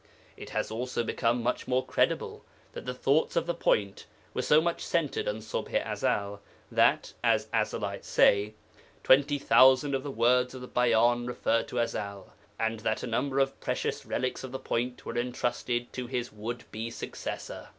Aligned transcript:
It 0.35 0.49
has 0.49 0.71
also 0.71 1.03
become 1.03 1.43
much 1.43 1.67
more 1.67 1.85
credible 1.85 2.43
that 2.73 2.87
the 2.87 2.93
thoughts 2.95 3.35
of 3.35 3.45
the 3.45 3.53
Point 3.53 4.07
were 4.33 4.41
so 4.41 4.59
much 4.59 4.83
centred 4.83 5.27
on 5.27 5.41
Ṣubḥ 5.41 5.75
i 5.75 5.91
Ezel 5.93 6.39
that, 6.71 7.13
as 7.23 7.45
Ezelites 7.53 8.05
say, 8.07 8.55
twenty 9.03 9.37
thousand 9.37 9.93
of 9.93 10.01
the 10.01 10.09
words 10.09 10.55
of 10.55 10.61
the 10.61 10.67
Bayan 10.67 11.27
refer 11.27 11.61
to 11.61 11.75
Ezel, 11.75 12.31
and 12.59 12.79
that 12.79 13.03
a 13.03 13.05
number 13.05 13.37
of 13.37 13.59
precious 13.59 14.03
relics 14.03 14.43
of 14.43 14.51
the 14.51 14.57
Point 14.57 15.05
were 15.05 15.15
entrusted 15.19 15.93
to 15.93 16.07
his 16.07 16.31
would 16.33 16.63
be 16.71 16.89
successor. 16.89 17.69